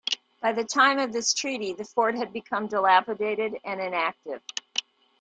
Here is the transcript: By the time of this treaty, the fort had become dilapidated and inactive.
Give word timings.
By 0.41 0.53
the 0.53 0.63
time 0.63 0.97
of 0.97 1.13
this 1.13 1.31
treaty, 1.31 1.73
the 1.73 1.83
fort 1.85 2.15
had 2.17 2.33
become 2.33 2.65
dilapidated 2.65 3.57
and 3.63 3.79
inactive. 3.79 4.41